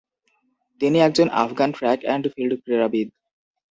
তিনি 0.81 0.97
একজন 0.99 1.27
Afghan 1.43 1.69
track 1.77 1.99
and 2.03 2.25
field 2.33 2.53
ক্রীড়াবিদ। 2.63 3.07